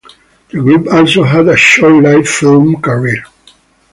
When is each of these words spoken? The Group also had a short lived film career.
The 0.49 0.57
Group 0.57 0.87
also 0.91 1.21
had 1.25 1.47
a 1.47 1.55
short 1.55 2.01
lived 2.03 2.27
film 2.27 2.81
career. 2.81 3.23